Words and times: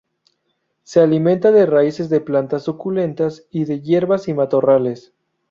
Se 0.81 0.99
alimenta 0.99 1.51
de 1.51 1.67
raíces 1.67 2.09
de 2.09 2.21
plantas 2.21 2.63
suculentas 2.63 3.45
y 3.51 3.65
de 3.65 3.81
hierbas 3.83 4.27
y 4.29 4.33
matorrales. 4.33 5.13